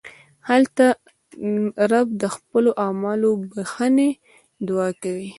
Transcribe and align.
هلته 0.49 0.85
رب 1.91 2.07
نه 2.13 2.19
د 2.21 2.23
خپلو 2.35 2.69
اعمالو 2.85 3.29
د 3.35 3.41
بښنې 3.53 4.09
دعا 4.67 4.89
کوئ. 5.01 5.27